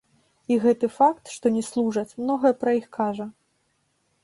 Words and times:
І 0.53 0.55
гэты 0.63 0.89
факт, 0.99 1.23
што 1.35 1.45
не 1.59 1.61
служаць, 1.69 2.17
многае 2.23 2.53
пра 2.65 2.71
іх 2.81 2.91
кажа. 3.01 3.31